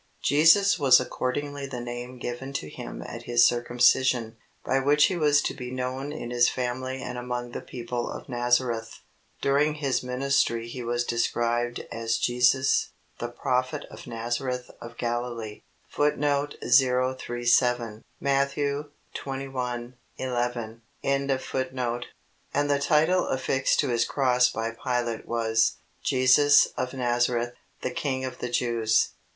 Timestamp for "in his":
6.11-6.49